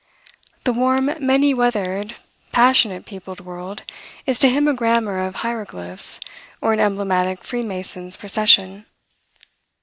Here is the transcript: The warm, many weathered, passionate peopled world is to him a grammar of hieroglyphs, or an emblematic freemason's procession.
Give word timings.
The 0.63 0.73
warm, 0.73 1.13
many 1.19 1.53
weathered, 1.53 2.15
passionate 2.51 3.05
peopled 3.05 3.39
world 3.39 3.83
is 4.25 4.39
to 4.39 4.49
him 4.49 4.67
a 4.67 4.73
grammar 4.73 5.19
of 5.19 5.35
hieroglyphs, 5.45 6.19
or 6.59 6.73
an 6.73 6.79
emblematic 6.79 7.43
freemason's 7.43 8.15
procession. 8.17 8.87